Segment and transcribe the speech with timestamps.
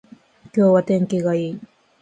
[0.45, 1.59] 今日は天気がいい